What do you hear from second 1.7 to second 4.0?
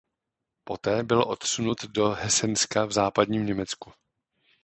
do Hesenska v západním Německu.